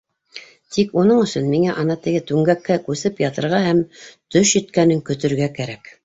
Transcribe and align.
—Тик 0.75 0.93
уның 0.99 1.19
өсөн 1.25 1.43
миңә 1.49 1.75
ана 1.83 1.97
теге 2.07 2.21
түңгәккә 2.31 2.77
күсеп 2.87 3.21
ятырға 3.23 3.59
һәм 3.65 3.83
төш 4.37 4.55
еткәнен 4.61 5.05
көтөргә 5.11 5.51
кәрәк. 5.61 5.93